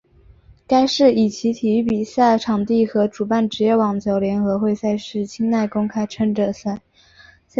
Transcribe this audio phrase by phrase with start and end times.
[0.65, 6.79] 该市以其体育比赛场地和主办职业网球联合会赛事清奈公开赛着称。